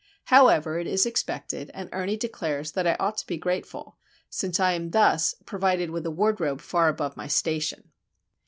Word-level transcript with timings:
However, 0.33 0.79
it 0.79 0.87
is 0.87 1.05
expected; 1.05 1.69
and 1.75 1.87
Ernie 1.91 2.17
declares 2.17 2.71
that 2.71 2.87
I 2.87 2.95
ought 2.99 3.19
to 3.19 3.27
be 3.27 3.37
grateful, 3.37 3.97
since 4.31 4.59
I 4.59 4.71
am 4.71 4.89
thus 4.89 5.35
"provided 5.45 5.91
with 5.91 6.07
a 6.07 6.11
wardrobe 6.11 6.59
far 6.59 6.87
above 6.87 7.15
my 7.15 7.27
station." 7.27 7.91